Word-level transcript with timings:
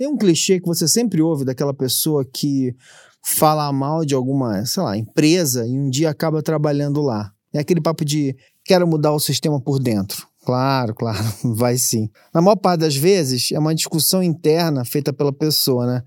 Tem 0.00 0.08
um 0.08 0.16
clichê 0.16 0.58
que 0.58 0.66
você 0.66 0.88
sempre 0.88 1.20
ouve 1.20 1.44
daquela 1.44 1.74
pessoa 1.74 2.24
que 2.24 2.74
fala 3.22 3.70
mal 3.70 4.02
de 4.02 4.14
alguma, 4.14 4.64
sei 4.64 4.82
lá, 4.82 4.96
empresa 4.96 5.66
e 5.66 5.78
um 5.78 5.90
dia 5.90 6.08
acaba 6.08 6.42
trabalhando 6.42 7.02
lá. 7.02 7.30
É 7.52 7.58
aquele 7.58 7.82
papo 7.82 8.02
de 8.02 8.34
quero 8.64 8.86
mudar 8.86 9.12
o 9.12 9.20
sistema 9.20 9.60
por 9.60 9.78
dentro. 9.78 10.26
Claro, 10.42 10.94
claro, 10.94 11.22
vai 11.54 11.76
sim. 11.76 12.08
Na 12.32 12.40
maior 12.40 12.56
parte 12.56 12.80
das 12.80 12.96
vezes 12.96 13.52
é 13.52 13.58
uma 13.58 13.74
discussão 13.74 14.22
interna 14.22 14.86
feita 14.86 15.12
pela 15.12 15.34
pessoa, 15.34 15.84
né? 15.86 16.02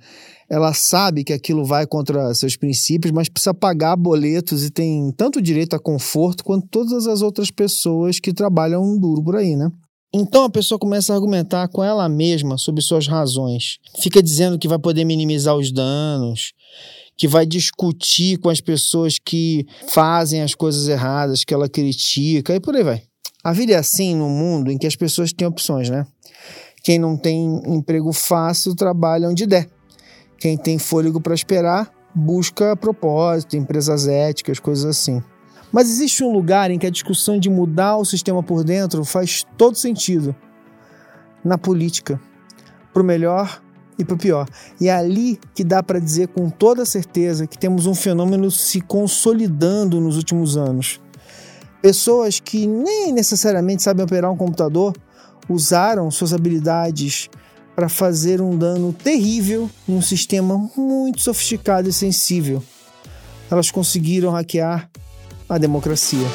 Ela 0.50 0.74
sabe 0.74 1.24
que 1.24 1.32
aquilo 1.32 1.64
vai 1.64 1.86
contra 1.86 2.34
seus 2.34 2.58
princípios, 2.58 3.12
mas 3.12 3.30
precisa 3.30 3.54
pagar 3.54 3.96
boletos 3.96 4.66
e 4.66 4.72
tem 4.72 5.12
tanto 5.12 5.40
direito 5.40 5.76
a 5.76 5.80
conforto 5.80 6.44
quanto 6.44 6.68
todas 6.68 7.06
as 7.06 7.22
outras 7.22 7.52
pessoas 7.52 8.20
que 8.20 8.34
trabalham 8.34 8.98
duro 8.98 9.24
por 9.24 9.36
aí, 9.36 9.56
né? 9.56 9.72
Então 10.16 10.44
a 10.44 10.50
pessoa 10.50 10.78
começa 10.78 11.12
a 11.12 11.16
argumentar 11.16 11.68
com 11.70 11.84
ela 11.84 12.08
mesma 12.08 12.56
sobre 12.58 12.84
suas 12.84 13.08
razões. 13.08 13.80
Fica 14.00 14.22
dizendo 14.22 14.60
que 14.60 14.68
vai 14.68 14.78
poder 14.78 15.06
minimizar 15.06 15.56
os 15.56 15.72
danos, 15.72 16.54
que 17.18 17.28
vai 17.28 17.48
discutir 17.48 18.38
com 18.38 18.50
as 18.50 18.62
pessoas 18.62 19.18
que 19.18 19.66
fazem 19.90 20.42
as 20.42 20.54
coisas 20.54 20.88
erradas, 20.88 21.44
que 21.44 21.54
ela 21.54 21.68
critica, 21.68 22.54
e 22.54 22.60
por 22.60 22.76
aí 22.76 22.84
vai. 22.84 23.04
A 23.44 23.52
vida 23.52 23.74
é 23.74 23.76
assim 23.76 24.16
no 24.16 24.30
mundo 24.30 24.72
em 24.72 24.78
que 24.78 24.86
as 24.86 24.96
pessoas 24.96 25.34
têm 25.34 25.48
opções, 25.48 25.90
né? 25.90 26.06
Quem 26.84 27.00
não 27.00 27.18
tem 27.18 27.62
emprego 27.66 28.14
fácil 28.14 28.76
trabalha 28.76 29.28
onde 29.28 29.48
der. 29.48 29.68
Quem 30.38 30.58
tem 30.58 30.78
fôlego 30.78 31.20
para 31.20 31.34
esperar 31.34 31.92
busca 32.14 32.76
propósito, 32.76 33.58
empresas 33.58 34.08
éticas, 34.08 34.60
coisas 34.60 34.86
assim. 34.86 35.24
Mas 35.74 35.90
existe 35.90 36.24
um 36.24 36.32
lugar 36.32 36.70
em 36.70 36.78
que 36.78 36.86
a 36.86 36.92
discussão 36.92 37.40
de 37.40 37.50
mudar 37.50 37.98
o 37.98 38.06
sistema 38.06 38.44
por 38.44 38.64
dentro 38.64 39.04
faz 39.04 39.44
todo 39.58 39.76
sentido. 39.76 40.36
Na 41.44 41.58
política. 41.58 42.22
Para 42.94 43.02
o 43.02 43.06
melhor 43.06 43.60
e 43.98 44.06
para 44.06 44.14
o 44.14 44.18
pior. 44.18 44.48
E 44.80 44.88
é 44.88 44.94
ali 44.94 45.40
que 45.56 45.64
dá 45.64 45.82
para 45.82 46.00
dizer 46.00 46.28
com 46.28 46.48
toda 46.48 46.86
certeza 46.86 47.48
que 47.48 47.58
temos 47.58 47.88
um 47.88 47.96
fenômeno 47.96 48.52
se 48.52 48.82
consolidando 48.82 50.00
nos 50.00 50.16
últimos 50.16 50.56
anos. 50.56 51.02
Pessoas 51.82 52.40
que 52.40 52.68
nem 52.68 53.12
necessariamente 53.12 53.82
sabem 53.82 54.06
operar 54.06 54.32
um 54.32 54.38
computador 54.38 54.94
usaram 55.50 56.10
suas 56.12 56.34
habilidades 56.34 57.30
para 57.76 57.90
fazer 57.90 58.40
um 58.40 58.56
dano 58.56 58.94
terrível 58.94 59.68
em 59.90 59.96
um 59.96 60.02
sistema 60.02 60.56
muito 60.78 61.20
sofisticado 61.20 61.90
e 61.90 61.94
sensível. 61.94 62.64
Elas 63.50 63.72
conseguiram 63.72 64.32
hackear 64.32 64.90
democracia. 65.58 66.28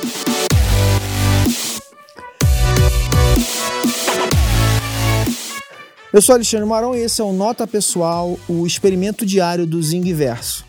Eu 6.11 6.23
sou 6.23 6.35
Alexandre 6.35 6.67
Marão 6.67 6.95
e 6.95 7.01
esse 7.01 7.21
é 7.21 7.25
o 7.25 7.33
Nota 7.33 7.67
Pessoal, 7.67 8.39
o 8.49 8.67
experimento 8.67 9.27
diário 9.27 9.67
do 9.67 9.83
Zing 9.83 10.13
Verso. 10.15 10.65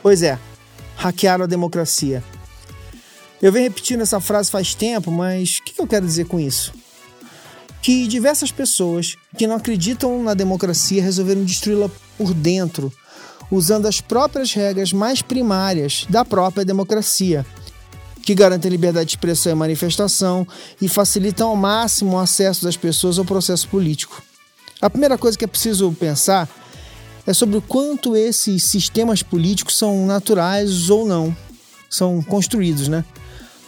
Pois 0.00 0.22
é, 0.22 0.38
hackearam 0.96 1.44
a 1.44 1.48
democracia. 1.48 2.22
Eu 3.42 3.50
venho 3.50 3.64
repetindo 3.64 4.02
essa 4.02 4.20
frase 4.20 4.48
faz 4.50 4.74
tempo, 4.74 5.10
mas 5.10 5.58
o 5.58 5.64
que 5.64 5.80
eu 5.80 5.86
quero 5.86 6.06
dizer 6.06 6.26
com 6.26 6.38
isso? 6.38 6.72
Que 7.82 8.06
diversas 8.06 8.52
pessoas 8.52 9.16
que 9.36 9.46
não 9.46 9.56
acreditam 9.56 10.22
na 10.22 10.34
democracia 10.34 11.02
resolveram 11.02 11.44
destruí-la 11.44 11.90
por 12.16 12.32
dentro 12.32 12.92
usando 13.52 13.84
as 13.84 14.00
próprias 14.00 14.54
regras 14.54 14.94
mais 14.94 15.20
primárias 15.20 16.06
da 16.08 16.24
própria 16.24 16.64
democracia, 16.64 17.44
que 18.22 18.34
garantem 18.34 18.70
liberdade 18.70 19.10
de 19.10 19.12
expressão 19.12 19.52
e 19.52 19.54
manifestação 19.54 20.48
e 20.80 20.88
facilitam 20.88 21.50
ao 21.50 21.56
máximo 21.56 22.16
o 22.16 22.18
acesso 22.18 22.64
das 22.64 22.78
pessoas 22.78 23.18
ao 23.18 23.26
processo 23.26 23.68
político. 23.68 24.22
A 24.80 24.88
primeira 24.88 25.18
coisa 25.18 25.36
que 25.36 25.44
é 25.44 25.48
preciso 25.48 25.92
pensar 25.92 26.48
é 27.26 27.34
sobre 27.34 27.58
o 27.58 27.62
quanto 27.62 28.16
esses 28.16 28.64
sistemas 28.64 29.22
políticos 29.22 29.76
são 29.76 30.06
naturais 30.06 30.88
ou 30.88 31.06
não, 31.06 31.36
são 31.90 32.22
construídos, 32.22 32.88
né? 32.88 33.04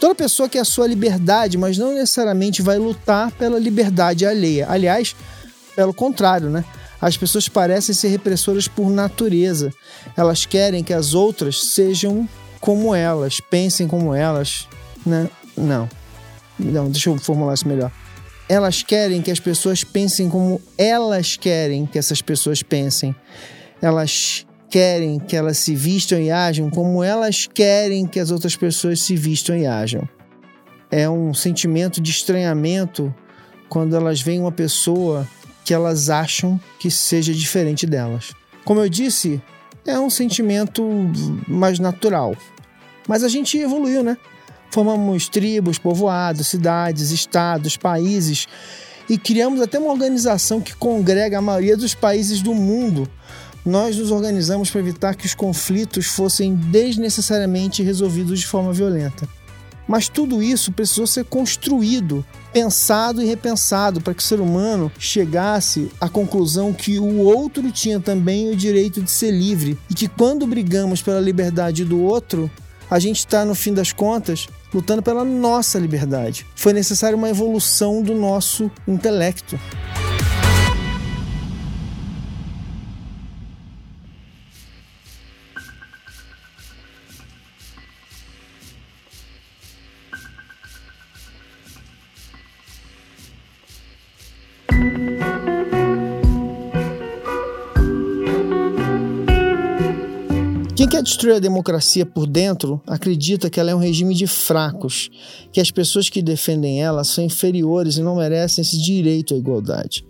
Toda 0.01 0.15
pessoa 0.15 0.49
quer 0.49 0.61
a 0.61 0.65
sua 0.65 0.87
liberdade, 0.87 1.59
mas 1.59 1.77
não 1.77 1.93
necessariamente 1.93 2.62
vai 2.62 2.78
lutar 2.78 3.31
pela 3.33 3.59
liberdade 3.59 4.25
alheia. 4.25 4.66
Aliás, 4.69 5.15
pelo 5.77 5.93
contrário, 5.93 6.49
né? 6.49 6.65
As 7.04 7.19
pessoas 7.19 7.50
parecem 7.50 7.94
ser 7.94 8.09
repressoras 8.09 8.66
por 8.66 8.88
natureza. 8.88 9.70
Elas 10.16 10.47
querem 10.47 10.82
que 10.82 10.94
as 10.94 11.12
outras 11.12 11.60
sejam 11.60 12.26
como 12.62 12.94
elas, 12.94 13.41
pensem 13.41 13.87
como 13.87 14.15
elas, 14.15 14.66
né? 15.04 15.28
Não. 15.54 15.87
Não, 16.59 16.91
deixa 16.91 17.10
eu 17.10 17.19
formular 17.19 17.53
isso 17.53 17.69
melhor. 17.69 17.92
Elas 18.48 18.82
querem 18.82 19.20
que 19.20 19.31
as 19.31 19.38
pessoas 19.38 19.84
pensem 19.84 20.31
como 20.31 20.59
elas 20.78 21.37
querem 21.37 21.84
que 21.84 21.98
essas 21.98 22.22
pessoas 22.22 22.62
pensem. 22.62 23.15
Elas 23.82 24.47
querem 24.71 25.19
que 25.19 25.36
elas 25.36 25.59
se 25.59 25.76
vistam 25.76 26.19
e 26.19 26.31
ajam 26.31 26.71
como 26.71 27.04
elas 27.04 27.47
querem 27.47 28.06
que 28.06 28.19
as 28.19 28.31
outras 28.31 28.56
pessoas 28.56 29.03
se 29.03 29.15
vistam 29.15 29.54
e 29.54 29.66
ajam. 29.66 30.09
É 30.91 31.06
um 31.06 31.34
sentimento 31.34 32.00
de 32.00 32.10
estranhamento 32.10 33.15
quando 33.69 33.94
elas 33.94 34.22
veem 34.22 34.41
uma 34.41 34.53
pessoa 34.53 35.28
que 35.65 35.73
elas 35.73 36.11
acham 36.11 36.61
que 36.79 36.91
seja 36.91 37.33
diferente 37.33 37.87
delas. 37.87 38.33
Como 38.65 38.81
eu 38.81 38.89
disse, 38.89 39.43
é 39.87 39.99
um 39.99 40.11
sentimento 40.11 40.83
mais 41.49 41.79
natural. 41.79 42.37
Mas 43.09 43.23
a 43.23 43.29
gente 43.29 43.59
evoluiu, 43.59 44.03
né? 44.03 44.17
Formamos 44.71 45.29
tribos, 45.29 45.79
povoados, 45.79 46.49
cidades, 46.49 47.11
estados, 47.11 47.77
países 47.77 48.47
e 49.09 49.19
criamos 49.19 49.61
até 49.61 49.79
uma 49.79 49.91
organização 49.91 50.61
que 50.61 50.75
congrega 50.75 51.39
a 51.39 51.43
maioria 51.43 51.77
dos 51.77 51.95
países 51.95 52.43
do 52.43 52.55
mundo. 52.55 53.09
Nós 53.65 53.97
nos 53.97 54.11
organizamos 54.11 54.71
para 54.71 54.81
evitar 54.81 55.15
que 55.15 55.27
os 55.27 55.35
conflitos 55.35 56.07
fossem 56.07 56.55
desnecessariamente 56.55 57.83
resolvidos 57.83 58.41
de 58.41 58.47
forma 58.47 58.73
violenta. 58.73 59.29
Mas 59.87 60.09
tudo 60.09 60.43
isso 60.43 60.72
precisou 60.72 61.06
ser 61.06 61.25
construído, 61.25 62.25
pensado 62.53 63.22
e 63.22 63.27
repensado 63.27 64.00
para 64.00 64.15
que 64.15 64.22
o 64.22 64.27
ser 64.27 64.41
humano 64.41 64.91
chegasse 64.99 65.91
à 66.00 66.09
conclusão 66.09 66.72
que 66.72 66.99
o 66.99 67.19
outro 67.21 67.71
tinha 67.71 68.00
também 68.00 68.50
o 68.50 68.56
direito 68.56 69.03
de 69.03 69.11
ser 69.11 69.31
livre 69.31 69.78
e 69.91 69.95
que 69.95 70.09
quando 70.09 70.47
brigamos 70.47 71.03
pela 71.03 71.21
liberdade 71.21 71.84
do 71.84 72.00
outro, 72.00 72.50
a 72.91 72.99
gente 72.99 73.19
está, 73.19 73.45
no 73.45 73.55
fim 73.55 73.72
das 73.75 73.93
contas, 73.93 74.49
lutando 74.72 75.03
pela 75.03 75.25
nossa 75.25 75.78
liberdade. 75.78 76.47
Foi 76.55 76.72
necessária 76.72 77.16
uma 77.16 77.31
evolução 77.31 78.03
do 78.03 78.15
nosso 78.15 78.71
intelecto. 78.87 79.59
Quer 100.94 101.03
destruir 101.03 101.34
a 101.34 101.41
democracia 101.41 102.06
por 102.06 102.25
dentro 102.25 102.81
acredita 102.87 103.50
que 103.50 103.59
ela 103.59 103.72
é 103.72 103.75
um 103.75 103.81
regime 103.81 104.15
de 104.15 104.28
fracos, 104.28 105.10
que 105.53 105.60
as 105.60 105.69
pessoas 105.69 106.09
que 106.09 106.22
defendem 106.22 106.84
ela 106.84 107.03
são 107.03 107.25
inferiores 107.25 107.97
e 107.97 108.00
não 108.00 108.15
merecem 108.15 108.62
esse 108.62 108.81
direito 108.81 109.34
à 109.34 109.37
igualdade. 109.37 110.06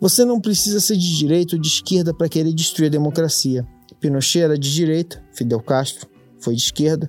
Você 0.00 0.24
não 0.24 0.40
precisa 0.40 0.80
ser 0.80 0.96
de 0.96 1.16
direita 1.16 1.54
ou 1.54 1.62
de 1.62 1.68
esquerda 1.68 2.12
para 2.12 2.28
querer 2.28 2.52
destruir 2.52 2.88
a 2.88 2.90
democracia. 2.90 3.64
Pinochet 4.00 4.42
era 4.42 4.58
de 4.58 4.74
direita, 4.74 5.22
Fidel 5.32 5.60
Castro 5.60 6.08
foi 6.40 6.56
de 6.56 6.62
esquerda. 6.62 7.08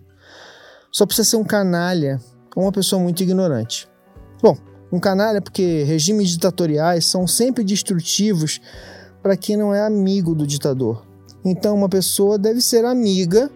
Só 0.92 1.08
precisa 1.08 1.32
ser 1.32 1.38
um 1.38 1.44
canalha 1.44 2.22
ou 2.56 2.62
uma 2.62 2.72
pessoa 2.72 3.02
muito 3.02 3.24
ignorante. 3.24 3.88
Bom, 4.40 4.56
um 4.92 5.00
canalha 5.00 5.42
porque 5.42 5.82
regimes 5.82 6.30
ditatoriais 6.30 7.08
são 7.08 7.26
sempre 7.26 7.64
destrutivos 7.64 8.62
para 9.24 9.36
quem 9.36 9.58
não 9.58 9.74
é 9.74 9.84
amigo 9.84 10.36
do 10.36 10.46
ditador. 10.46 11.12
Então, 11.44 11.76
uma 11.76 11.90
pessoa 11.90 12.38
deve 12.38 12.62
ser 12.62 12.86
amiga 12.86 13.52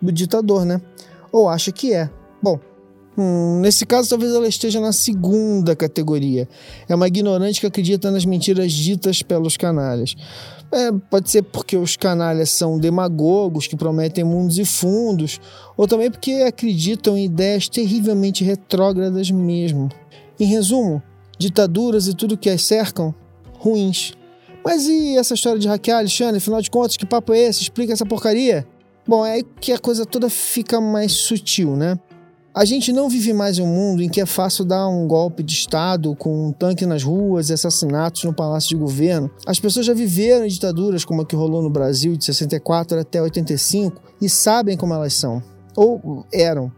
do 0.00 0.12
ditador, 0.12 0.64
né? 0.64 0.80
Ou 1.32 1.48
acha 1.48 1.72
que 1.72 1.92
é. 1.92 2.08
Bom, 2.42 2.58
hum, 3.16 3.60
nesse 3.60 3.84
caso, 3.84 4.08
talvez 4.08 4.32
ela 4.32 4.46
esteja 4.46 4.80
na 4.80 4.92
segunda 4.92 5.74
categoria. 5.74 6.48
É 6.88 6.94
uma 6.94 7.08
ignorante 7.08 7.60
que 7.60 7.66
acredita 7.66 8.10
nas 8.10 8.24
mentiras 8.24 8.72
ditas 8.72 9.22
pelos 9.22 9.56
canalhas. 9.56 10.14
É, 10.70 10.92
pode 11.10 11.30
ser 11.30 11.42
porque 11.42 11.76
os 11.76 11.96
canalhas 11.96 12.50
são 12.50 12.78
demagogos 12.78 13.66
que 13.66 13.76
prometem 13.76 14.22
mundos 14.22 14.58
e 14.58 14.64
fundos, 14.64 15.40
ou 15.76 15.88
também 15.88 16.10
porque 16.10 16.44
acreditam 16.46 17.16
em 17.16 17.24
ideias 17.24 17.68
terrivelmente 17.68 18.44
retrógradas 18.44 19.30
mesmo. 19.30 19.88
Em 20.38 20.44
resumo, 20.44 21.02
ditaduras 21.38 22.06
e 22.06 22.14
tudo 22.14 22.36
que 22.36 22.50
as 22.50 22.62
cercam, 22.62 23.14
ruins. 23.58 24.12
Mas 24.68 24.86
e 24.86 25.16
essa 25.16 25.32
história 25.32 25.58
de 25.58 25.66
hackear, 25.66 26.00
Alexandre? 26.00 26.36
Afinal 26.36 26.60
de 26.60 26.70
contas, 26.70 26.94
que 26.94 27.06
papo 27.06 27.32
é 27.32 27.38
esse? 27.38 27.62
Explica 27.62 27.94
essa 27.94 28.04
porcaria. 28.04 28.66
Bom, 29.06 29.24
é 29.24 29.32
aí 29.32 29.42
que 29.42 29.72
a 29.72 29.78
coisa 29.78 30.04
toda 30.04 30.28
fica 30.28 30.78
mais 30.78 31.12
sutil, 31.12 31.74
né? 31.74 31.98
A 32.54 32.66
gente 32.66 32.92
não 32.92 33.08
vive 33.08 33.32
mais 33.32 33.58
em 33.58 33.62
um 33.62 33.66
mundo 33.66 34.02
em 34.02 34.10
que 34.10 34.20
é 34.20 34.26
fácil 34.26 34.66
dar 34.66 34.86
um 34.86 35.08
golpe 35.08 35.42
de 35.42 35.54
Estado 35.54 36.14
com 36.16 36.48
um 36.48 36.52
tanque 36.52 36.84
nas 36.84 37.02
ruas 37.02 37.48
e 37.48 37.54
assassinatos 37.54 38.24
no 38.24 38.34
palácio 38.34 38.68
de 38.68 38.76
governo. 38.76 39.30
As 39.46 39.58
pessoas 39.58 39.86
já 39.86 39.94
viveram 39.94 40.44
em 40.44 40.48
ditaduras 40.48 41.02
como 41.02 41.22
a 41.22 41.24
que 41.24 41.34
rolou 41.34 41.62
no 41.62 41.70
Brasil 41.70 42.14
de 42.14 42.26
64 42.26 43.00
até 43.00 43.22
85 43.22 44.02
e 44.20 44.28
sabem 44.28 44.76
como 44.76 44.92
elas 44.92 45.14
são, 45.14 45.42
ou 45.74 46.26
eram. 46.30 46.70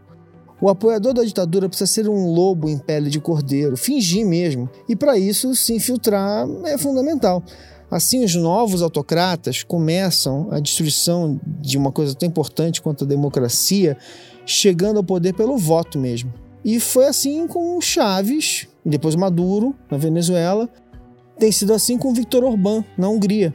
O 0.61 0.69
apoiador 0.69 1.13
da 1.13 1.25
ditadura 1.25 1.67
precisa 1.67 1.91
ser 1.91 2.07
um 2.07 2.31
lobo 2.31 2.69
em 2.69 2.77
pele 2.77 3.09
de 3.09 3.19
cordeiro, 3.19 3.75
fingir 3.75 4.25
mesmo, 4.25 4.69
e 4.87 4.95
para 4.95 5.17
isso 5.17 5.53
se 5.55 5.73
infiltrar 5.73 6.47
é 6.63 6.77
fundamental. 6.77 7.43
Assim, 7.91 8.23
os 8.23 8.35
novos 8.35 8.81
autocratas 8.81 9.63
começam 9.63 10.47
a 10.49 10.61
destruição 10.61 11.37
de 11.59 11.77
uma 11.77 11.91
coisa 11.91 12.15
tão 12.15 12.25
importante 12.25 12.81
quanto 12.81 13.03
a 13.03 13.07
democracia, 13.07 13.97
chegando 14.45 14.95
ao 14.95 15.03
poder 15.03 15.33
pelo 15.33 15.57
voto 15.57 15.99
mesmo. 15.99 16.33
E 16.63 16.79
foi 16.79 17.07
assim 17.07 17.45
com 17.47 17.81
Chaves, 17.81 18.65
e 18.85 18.89
depois 18.89 19.13
Maduro, 19.15 19.75
na 19.89 19.97
Venezuela. 19.97 20.69
Tem 21.37 21.51
sido 21.51 21.73
assim 21.73 21.97
com 21.97 22.13
Viktor 22.13 22.45
Orbán, 22.45 22.85
na 22.97 23.09
Hungria. 23.09 23.53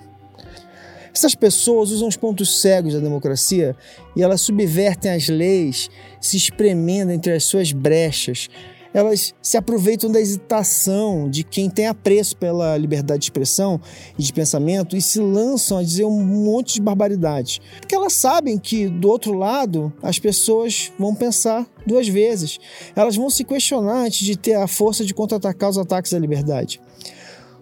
Essas 1.15 1.35
pessoas 1.35 1.91
usam 1.91 2.09
os 2.09 2.17
pontos 2.17 2.61
cegos 2.61 2.93
da 2.93 3.01
democracia 3.01 3.75
e 4.15 4.23
elas 4.23 4.43
subvertem 4.43 5.13
as 5.13 5.29
leis, 5.29 5.89
se 6.21 6.37
espremendo 6.37 7.11
entre 7.11 7.33
as 7.33 7.45
suas 7.45 7.73
brechas, 7.73 8.51
elas 8.97 9.35
se 9.43 9.59
aproveitam 9.59 10.11
da 10.11 10.19
hesitação 10.19 11.29
de 11.29 11.45
quem 11.45 11.69
tem 11.69 11.87
apreço 11.87 12.35
pela 12.35 12.79
liberdade 12.79 13.21
de 13.21 13.25
expressão 13.27 13.79
e 14.19 14.23
de 14.23 14.33
pensamento 14.33 14.97
e 14.97 15.03
se 15.03 15.21
lançam 15.21 15.77
a 15.77 15.83
dizer 15.83 16.07
um 16.07 16.25
monte 16.25 16.77
de 16.77 16.81
barbaridades. 16.81 17.61
Porque 17.79 17.95
elas 17.95 18.15
sabem 18.15 18.57
que, 18.57 18.89
do 18.89 19.11
outro 19.11 19.35
lado, 19.35 19.93
as 20.03 20.19
pessoas 20.19 20.91
vão 20.99 21.15
pensar 21.15 21.67
duas 21.87 22.09
vezes. 22.09 22.59
Elas 22.97 23.17
vão 23.17 23.29
se 23.29 23.45
questionar 23.45 24.07
antes 24.07 24.25
de 24.25 24.35
ter 24.35 24.55
a 24.55 24.67
força 24.67 25.05
de 25.05 25.13
contra-atacar 25.13 25.69
os 25.69 25.77
ataques 25.77 26.15
à 26.15 26.19
liberdade. 26.19 26.81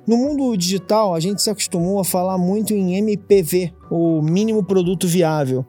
No 0.06 0.18
mundo 0.18 0.54
digital, 0.54 1.14
a 1.14 1.20
gente 1.20 1.40
se 1.40 1.48
acostumou 1.48 1.98
a 1.98 2.04
falar 2.04 2.36
muito 2.36 2.74
em 2.74 2.96
MPV, 2.96 3.72
o 3.90 4.20
mínimo 4.20 4.62
produto 4.62 5.08
viável, 5.08 5.64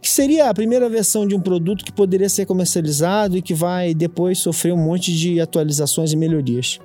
que 0.00 0.10
seria 0.10 0.50
a 0.50 0.54
primeira 0.54 0.88
versão 0.88 1.24
de 1.24 1.36
um 1.36 1.40
produto 1.40 1.84
que 1.84 1.92
poderia 1.92 2.28
ser 2.28 2.46
comercializado 2.46 3.36
e 3.36 3.42
que 3.42 3.54
vai 3.54 3.94
depois 3.94 4.38
sofrer 4.38 4.74
um 4.74 4.84
monte 4.84 5.14
de 5.14 5.40
atualizações 5.40 6.12
e 6.12 6.16
melhorias. 6.16 6.80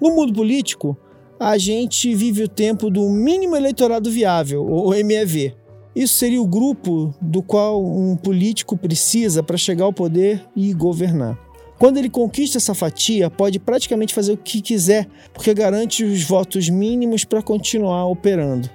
No 0.00 0.14
mundo 0.14 0.32
político, 0.32 0.96
a 1.38 1.58
gente 1.58 2.14
vive 2.14 2.44
o 2.44 2.48
tempo 2.48 2.90
do 2.90 3.08
mínimo 3.10 3.56
eleitorado 3.56 4.08
viável, 4.08 4.64
ou 4.64 4.90
MEV. 4.90 5.52
Isso 5.96 6.14
seria 6.14 6.40
o 6.40 6.46
grupo 6.46 7.12
do 7.20 7.42
qual 7.42 7.84
um 7.84 8.16
político 8.16 8.76
precisa 8.76 9.42
para 9.42 9.56
chegar 9.56 9.84
ao 9.84 9.92
poder 9.92 10.44
e 10.54 10.72
governar. 10.72 11.43
Quando 11.84 11.98
ele 11.98 12.08
conquista 12.08 12.56
essa 12.56 12.72
fatia, 12.72 13.28
pode 13.28 13.58
praticamente 13.58 14.14
fazer 14.14 14.32
o 14.32 14.38
que 14.38 14.62
quiser, 14.62 15.06
porque 15.34 15.52
garante 15.52 16.02
os 16.02 16.22
votos 16.22 16.70
mínimos 16.70 17.26
para 17.26 17.42
continuar 17.42 18.06
operando. 18.06 18.70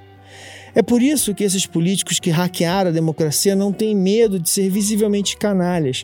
É 0.76 0.84
por 0.84 1.02
isso 1.02 1.34
que 1.34 1.44
esses 1.44 1.66
políticos 1.66 2.20
que 2.20 2.30
hackearam 2.30 2.92
a 2.92 2.94
democracia 2.94 3.56
não 3.56 3.74
têm 3.74 3.96
medo 3.96 4.40
de 4.40 4.48
ser 4.48 4.70
visivelmente 4.70 5.38
canalhas. 5.38 6.04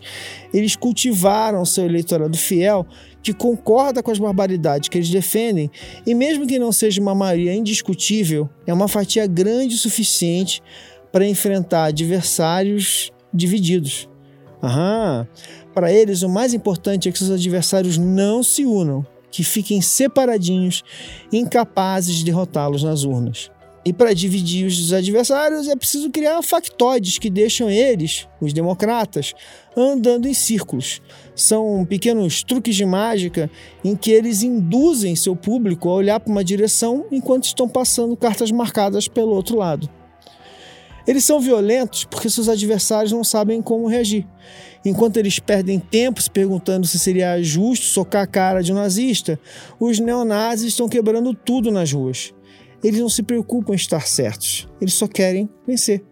Eles 0.52 0.76
cultivaram 0.76 1.64
seu 1.64 1.86
eleitorado 1.86 2.36
fiel 2.36 2.88
que 3.22 3.34
concorda 3.34 4.02
com 4.02 4.10
as 4.10 4.18
barbaridades 4.18 4.90
que 4.90 4.98
eles 4.98 5.12
defendem, 5.12 5.70
e 6.08 6.16
mesmo 6.16 6.48
que 6.48 6.58
não 6.58 6.72
seja 6.72 7.00
uma 7.00 7.14
maioria 7.14 7.54
indiscutível, 7.54 8.50
é 8.66 8.74
uma 8.74 8.88
fatia 8.88 9.28
grande 9.28 9.76
o 9.76 9.78
suficiente 9.78 10.60
para 11.12 11.28
enfrentar 11.28 11.86
adversários 11.86 13.12
divididos. 13.32 14.10
Aham, 14.64 15.28
para 15.74 15.92
eles, 15.92 16.22
o 16.22 16.30
mais 16.30 16.54
importante 16.54 17.10
é 17.10 17.12
que 17.12 17.18
seus 17.18 17.32
adversários 17.32 17.98
não 17.98 18.42
se 18.42 18.66
unam, 18.66 19.06
que 19.30 19.44
fiquem 19.44 19.82
separadinhos, 19.82 20.84
incapazes 21.32 22.16
de 22.16 22.26
derrotá-los 22.26 22.84
nas 22.84 23.04
urnas. 23.04 23.52
E 23.88 23.94
para 23.94 24.16
dividir 24.16 24.66
os 24.66 24.92
adversários 24.92 25.68
é 25.68 25.76
preciso 25.76 26.10
criar 26.10 26.42
factoides 26.42 27.20
que 27.20 27.30
deixam 27.30 27.70
eles, 27.70 28.28
os 28.42 28.52
democratas, 28.52 29.36
andando 29.78 30.28
em 30.28 30.34
círculos. 30.34 31.04
São 31.36 31.86
pequenos 31.86 32.42
truques 32.42 32.76
de 32.76 32.84
mágica 32.84 33.52
em 33.84 33.96
que 33.96 34.10
eles 34.10 34.42
induzem 34.42 35.16
seu 35.16 35.36
público 35.36 35.88
a 35.88 35.94
olhar 35.94 36.20
para 36.20 36.32
uma 36.32 36.44
direção 36.44 37.06
enquanto 37.12 37.44
estão 37.44 37.70
passando 37.70 38.18
cartas 38.18 38.50
marcadas 38.50 39.08
pelo 39.08 39.36
outro 39.36 39.56
lado. 39.56 39.88
Eles 41.08 41.24
são 41.24 41.40
violentos 41.40 42.06
porque 42.06 42.30
seus 42.30 42.50
adversários 42.50 43.12
não 43.12 43.24
sabem 43.24 43.62
como 43.62 43.88
reagir. 43.88 44.26
Enquanto 44.84 45.18
eles 45.18 45.40
perdem 45.40 45.80
tempo 45.80 46.22
se 46.22 46.30
perguntando 46.30 46.86
se 46.86 47.00
seria 47.00 47.42
justo 47.42 47.86
socar 47.86 48.24
a 48.24 48.28
cara 48.28 48.62
de 48.62 48.72
um 48.72 48.76
nazista, 48.76 49.40
os 49.80 50.00
neonazis 50.00 50.68
estão 50.68 50.88
quebrando 50.88 51.34
tudo 51.34 51.72
nas 51.72 51.92
ruas. 51.92 52.34
Eles 52.84 53.00
não 53.00 53.10
se 53.10 53.24
preocupam 53.24 53.74
em 53.74 53.76
estar 53.76 54.06
certos, 54.08 54.68
eles 54.80 54.94
só 54.94 55.08
querem 55.08 55.50
vencer. 55.66 56.04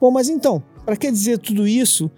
Bom, 0.00 0.10
mas 0.10 0.28
então, 0.28 0.62
para 0.84 0.96
que 0.96 1.10
dizer 1.10 1.38
tudo 1.38 1.66
isso 1.66 2.10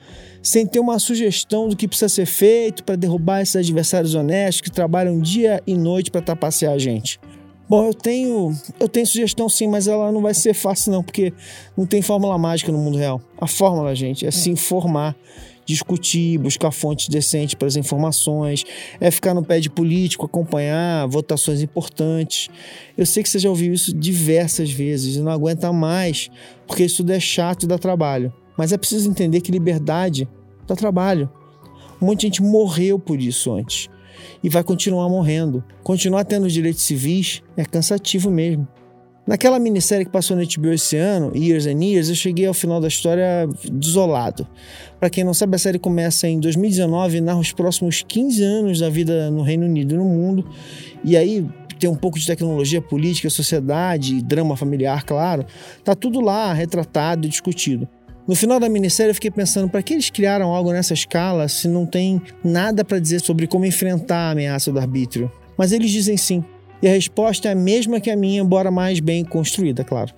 sem 0.43 0.67
ter 0.67 0.79
uma 0.79 0.99
sugestão 0.99 1.69
do 1.69 1.77
que 1.77 1.89
precisa 1.89 2.09
ser 2.09 2.27
feito 2.27 2.85
para 2.85 2.97
derrubar 2.97 3.43
esses 3.43 3.57
adversários 3.57 4.15
honestos 4.15 4.61
que 4.61 4.71
trabalham 4.71 5.21
dia 5.21 5.61
e 5.67 5.77
noite 5.77 6.11
para 6.11 6.23
trapacear 6.23 6.73
a 6.73 6.79
gente? 6.79 7.21
Bom, 7.69 7.85
eu 7.85 7.95
tenho, 7.95 8.57
eu 8.79 8.89
tenho 8.89 9.05
sugestão 9.05 9.49
sim, 9.49 9.67
mas 9.67 9.89
ela 9.89 10.13
não 10.13 10.23
vai 10.23 10.33
ser 10.33 10.55
fácil 10.55 10.93
não, 10.93 11.03
porque 11.03 11.33
não 11.77 11.85
tem 11.85 12.01
fórmula 12.01 12.39
mágica 12.39 12.71
no 12.71 12.79
mundo 12.79 12.97
real. 12.97 13.21
A 13.41 13.49
fórmula, 13.49 13.93
gente, 13.93 14.25
é 14.25 14.31
se 14.31 14.49
informar, 14.51 15.17
discutir, 15.65 16.39
buscar 16.39 16.71
fontes 16.71 17.09
decentes 17.09 17.57
para 17.57 17.67
as 17.67 17.75
informações, 17.75 18.65
é 19.01 19.11
ficar 19.11 19.35
no 19.35 19.45
pé 19.45 19.59
de 19.59 19.69
político, 19.69 20.25
acompanhar 20.25 21.09
votações 21.09 21.61
importantes. 21.61 22.49
Eu 22.97 23.05
sei 23.05 23.25
que 23.25 23.29
você 23.29 23.41
já 23.41 23.49
ouviu 23.49 23.75
isso 23.75 23.93
diversas 23.93 24.71
vezes 24.71 25.17
e 25.17 25.21
não 25.21 25.33
aguenta 25.33 25.73
mais, 25.73 26.31
porque 26.69 26.85
isso 26.85 26.99
tudo 26.99 27.15
é 27.15 27.19
chato 27.19 27.65
e 27.65 27.67
dá 27.67 27.77
trabalho. 27.77 28.33
Mas 28.57 28.73
é 28.73 28.79
preciso 28.79 29.11
entender 29.11 29.41
que 29.41 29.51
liberdade 29.51 30.29
dá 30.69 30.77
trabalho. 30.77 31.29
Um 32.01 32.07
monte 32.07 32.21
de 32.21 32.27
gente 32.27 32.43
morreu 32.43 32.97
por 32.97 33.21
isso 33.21 33.53
antes 33.53 33.89
e 34.43 34.49
vai 34.49 34.63
continuar 34.63 35.09
morrendo. 35.09 35.65
Continuar 35.83 36.25
tendo 36.25 36.49
direitos 36.49 36.83
civis 36.83 37.43
é 37.57 37.65
cansativo 37.65 38.31
mesmo. 38.31 38.67
Naquela 39.27 39.59
minissérie 39.59 40.05
que 40.05 40.13
passou 40.13 40.37
no 40.37 40.45
HBO 40.45 40.73
esse 40.73 40.97
ano, 40.97 41.37
Years 41.37 41.67
and 41.67 41.83
Years, 41.83 42.09
eu 42.09 42.15
cheguei 42.15 42.47
ao 42.47 42.55
final 42.55 42.81
da 42.81 42.87
história 42.87 43.49
desolado. 43.73 44.47
Para 45.01 45.11
quem 45.11 45.25
não 45.25 45.35
sabe, 45.35 45.57
a 45.57 45.59
série 45.59 45.81
começa 45.81 46.29
em 46.29 46.39
2019 46.39 47.17
e 47.17 47.21
narra 47.21 47.41
os 47.41 47.51
próximos 47.53 48.05
15 48.07 48.43
anos 48.45 48.79
da 48.79 48.89
vida 48.89 49.29
no 49.29 49.43
Reino 49.43 49.67
Unido 49.67 49.97
e 49.97 49.99
no 49.99 50.05
mundo. 50.05 50.49
E 51.03 51.17
aí 51.17 51.45
tem 51.77 51.91
um 51.91 51.97
pouco 51.97 52.21
de 52.21 52.27
tecnologia, 52.27 52.81
política, 52.81 53.29
sociedade, 53.29 54.23
drama 54.23 54.57
familiar, 54.57 55.03
claro. 55.05 55.45
Tá 55.83 55.97
tudo 55.97 56.21
lá 56.21 56.53
retratado 56.53 57.27
e 57.27 57.29
discutido. 57.29 57.89
No 58.27 58.35
final 58.35 58.59
da 58.59 58.69
minissérie 58.69 59.11
eu 59.11 59.15
fiquei 59.15 59.31
pensando 59.31 59.69
para 59.69 59.83
que 59.83 59.95
eles 59.95 60.11
criaram 60.11 60.53
algo 60.53 60.73
nessa 60.73 60.93
escala 60.93 61.47
se 61.47 61.69
não 61.69 61.87
tem 61.87 62.21
nada 62.43 62.85
para 62.85 62.99
dizer 62.99 63.21
sobre 63.21 63.47
como 63.47 63.65
enfrentar 63.65 64.17
a 64.17 64.31
ameaça 64.33 64.73
do 64.73 64.81
arbítrio. 64.81 65.31
Mas 65.57 65.71
eles 65.71 65.93
dizem 65.93 66.17
sim. 66.17 66.45
E 66.83 66.89
a 66.89 66.91
resposta 66.91 67.49
é 67.49 67.53
a 67.53 67.55
mesma 67.55 68.01
que 68.01 68.11
a 68.11 68.17
minha, 68.17 68.43
embora 68.43 68.71
mais 68.71 68.99
bem 68.99 69.25
construída, 69.25 69.85
claro. 69.85 70.13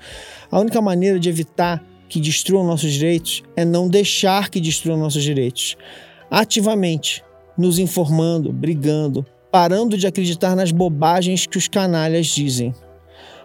A 0.50 0.58
única 0.58 0.80
maneira 0.80 1.20
de 1.20 1.28
evitar 1.28 1.84
que 2.08 2.18
destruam 2.18 2.66
nossos 2.66 2.92
direitos 2.94 3.42
é 3.54 3.64
não 3.64 3.88
deixar 3.88 4.48
que 4.48 4.58
destruam 4.58 4.98
nossos 4.98 5.22
direitos. 5.22 5.76
Ativamente, 6.30 7.22
nos 7.56 7.78
informando, 7.78 8.52
brigando, 8.52 9.24
parando 9.52 9.98
de 9.98 10.06
acreditar 10.06 10.56
nas 10.56 10.72
bobagens 10.72 11.46
que 11.46 11.58
os 11.58 11.68
canalhas 11.68 12.26
dizem. 12.26 12.74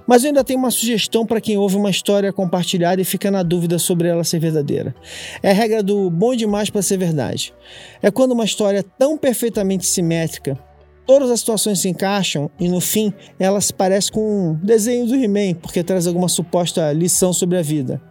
Mas 0.08 0.24
eu 0.24 0.30
ainda 0.30 0.44
tenho 0.44 0.60
uma 0.60 0.72
sugestão 0.72 1.26
para 1.26 1.40
quem 1.40 1.58
ouve 1.58 1.76
uma 1.76 1.90
história 1.90 2.32
compartilhada 2.34 3.02
e 3.02 3.06
fica 3.06 3.32
na 3.32 3.44
dúvida 3.44 3.80
sobre 3.80 4.08
ela 4.08 4.24
ser 4.24 4.40
verdadeira. 4.40 4.94
É 5.42 5.52
a 5.52 5.54
regra 5.54 5.82
do 5.82 6.10
bom 6.10 6.36
demais 6.36 6.70
para 6.70 6.82
ser 6.82 6.98
verdade. 6.98 7.54
É 8.02 8.12
quando 8.12 8.34
uma 8.34 8.46
história 8.46 8.80
é 8.80 8.84
tão 8.98 9.18
perfeitamente 9.18 9.86
simétrica, 9.86 10.58
todas 11.06 11.30
as 11.32 11.40
situações 11.40 11.80
se 11.80 11.90
encaixam 11.90 12.50
e 12.60 12.68
no 12.68 12.82
fim 12.82 13.14
ela 13.40 13.62
se 13.62 13.74
parece 13.74 14.12
com 14.12 14.52
um 14.52 14.54
desenho 14.56 15.06
do 15.06 15.16
He-Man, 15.16 15.56
porque 15.56 15.84
traz 15.84 16.08
alguma 16.08 16.28
suposta 16.28 16.92
lição 16.92 17.32
sobre 17.32 17.58
a 17.58 17.62
vida. 17.62 18.02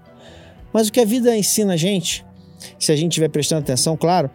Mas 0.73 0.89
o 0.89 0.93
que 0.93 1.01
a 1.01 1.05
vida 1.05 1.37
ensina 1.37 1.75
a 1.75 1.77
gente, 1.77 2.25
se 2.79 2.93
a 2.93 2.97
gente 2.97 3.13
estiver 3.13 3.29
prestando 3.29 3.63
atenção, 3.63 3.97
claro, 3.97 4.31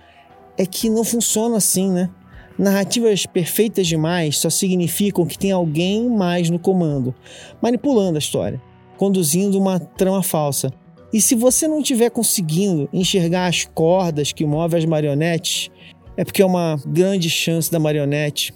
é 0.58 0.66
que 0.66 0.90
não 0.90 1.04
funciona 1.04 1.58
assim, 1.58 1.92
né? 1.92 2.10
Narrativas 2.58 3.26
perfeitas 3.26 3.86
demais 3.86 4.38
só 4.38 4.50
significam 4.50 5.26
que 5.26 5.38
tem 5.38 5.52
alguém 5.52 6.10
mais 6.10 6.50
no 6.50 6.58
comando, 6.58 7.14
manipulando 7.62 8.18
a 8.18 8.20
história, 8.20 8.60
conduzindo 8.98 9.60
uma 9.60 9.80
trama 9.80 10.24
falsa. 10.24 10.74
E 11.14 11.22
se 11.22 11.36
você 11.36 11.68
não 11.68 11.80
estiver 11.80 12.10
conseguindo 12.10 12.90
enxergar 12.92 13.48
as 13.48 13.64
cordas 13.64 14.34
que 14.34 14.46
movem 14.46 14.80
as 14.80 14.86
marionetes, 14.86 15.70
é 16.18 16.26
porque 16.26 16.42
é 16.42 16.46
uma 16.46 16.80
grande 16.86 17.30
chance 17.30 17.72
da 17.72 17.80
marionete 17.80 18.54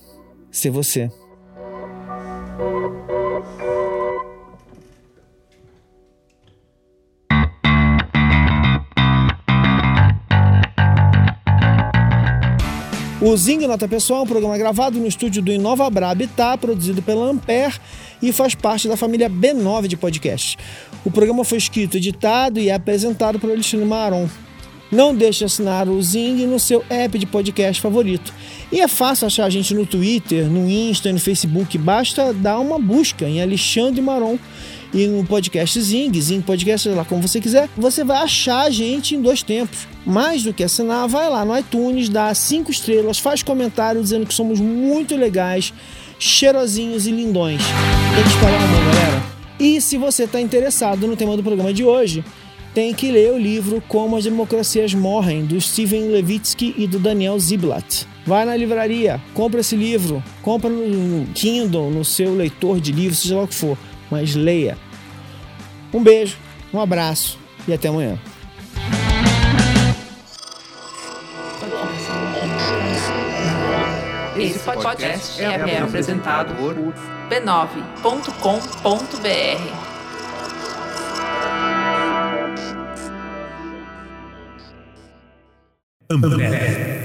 ser 0.50 0.72
você. 0.72 1.10
O 13.22 13.38
Zing 13.38 13.68
Nota 13.68 13.88
Pessoal 13.88 14.22
é 14.22 14.24
um 14.24 14.28
programa 14.28 14.58
gravado 14.58 15.00
no 15.00 15.06
estúdio 15.06 15.44
do 15.44 15.52
Inova 15.52 15.88
Bra 15.92 16.10
Habitat, 16.10 16.58
produzido 16.58 17.04
pela 17.04 17.30
Ampere 17.30 17.76
e 18.20 18.32
faz 18.32 18.56
parte 18.56 18.88
da 18.88 18.98
família 18.98 19.30
B9 19.30 19.86
de 19.86 19.96
podcasts. 19.96 20.58
O 21.06 21.12
programa 21.12 21.44
foi 21.44 21.60
escrito, 21.60 21.98
editado 21.98 22.60
e 22.60 22.72
apresentado 22.72 23.40
por 23.40 23.52
Alexandre 23.52 23.86
Maron. 23.86 24.28
Não 24.92 25.16
deixe 25.16 25.40
de 25.40 25.46
assinar 25.46 25.88
o 25.88 26.02
Zing 26.02 26.48
no 26.48 26.60
seu 26.60 26.84
app 26.90 27.20
de 27.20 27.28
podcast 27.28 27.80
favorito. 27.80 28.34
E 28.72 28.82
é 28.82 28.88
fácil 28.88 29.28
achar 29.28 29.46
a 29.46 29.50
gente 29.52 29.76
no 29.76 29.86
Twitter, 29.86 30.50
no 30.50 30.68
Insta, 30.68 31.14
no 31.14 31.20
Facebook. 31.20 31.78
Basta 31.78 32.34
dar 32.34 32.58
uma 32.58 32.80
busca 32.80 33.30
em 33.30 33.40
Alexandre 33.40 34.02
Maron 34.02 34.40
e 34.94 35.08
no 35.08 35.24
podcast 35.26 35.80
Zing, 35.82 36.20
Zing 36.20 36.42
Podcast, 36.42 36.90
lá 36.90 37.06
como 37.06 37.22
você 37.22 37.40
quiser, 37.40 37.70
você 37.78 38.04
vai 38.04 38.18
achar 38.18 38.62
a 38.62 38.70
gente 38.70 39.16
em 39.16 39.22
dois 39.22 39.42
tempos. 39.42 39.88
Mais 40.06 40.44
do 40.44 40.54
que 40.54 40.64
assinar, 40.64 41.08
vai 41.08 41.30
lá 41.30 41.46
no 41.46 41.58
iTunes, 41.58 42.10
dá 42.10 42.34
cinco 42.34 42.72
estrelas, 42.72 43.20
faz 43.20 43.42
comentário 43.42 44.02
dizendo 44.02 44.26
que 44.26 44.34
somos 44.34 44.60
muito 44.60 45.16
legais, 45.16 45.74
cheirosinhos 46.20 47.08
e 47.08 47.12
lindões. 47.12 47.62
Tem 48.16 48.24
que 48.24 48.46
amor, 48.46 48.94
galera. 48.94 49.24
E 49.60 49.80
se 49.80 49.98
você 49.98 50.24
está 50.24 50.42
interessado 50.42 51.08
no 51.08 51.16
tema 51.16 51.38
do 51.38 51.44
programa 51.44 51.74
de 51.74 51.84
hoje, 51.84 52.26
tem 52.74 52.94
que 52.94 53.12
ler 53.12 53.32
o 53.32 53.38
livro 53.38 53.84
Como 53.88 54.16
as 54.16 54.24
Democracias 54.24 54.94
Morrem, 54.94 55.46
do 55.46 55.60
Steven 55.60 56.08
Levitsky 56.08 56.74
e 56.78 56.88
do 56.88 57.00
Daniel 57.00 57.38
Ziblatt. 57.40 58.08
Vai 58.26 58.46
na 58.46 58.56
livraria, 58.56 59.22
compra 59.34 59.62
esse 59.62 59.76
livro, 59.76 60.24
compra 60.42 60.70
no 60.70 61.26
Kindle, 61.34 61.92
no 61.92 62.06
seu 62.06 62.34
leitor 62.34 62.80
de 62.80 62.92
livros, 62.92 63.20
seja 63.20 63.36
lá 63.36 63.44
o 63.44 63.48
que 63.48 63.56
for, 63.56 63.78
mas 64.12 64.36
leia. 64.36 64.78
Um 65.94 66.04
beijo, 66.04 66.38
um 66.74 66.80
abraço 66.80 67.40
e 67.68 67.74
até 67.74 67.88
amanhã. 67.88 68.20
Esse 74.38 74.60
podcast 74.60 75.42
é 75.42 75.80
apresentado 75.80 76.54
por 76.56 76.76
b9.com.br. 77.30 78.32
Ambev. 86.10 87.01